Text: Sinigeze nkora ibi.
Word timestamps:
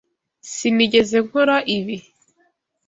Sinigeze 0.53 1.17
nkora 1.25 1.57
ibi. 1.77 1.97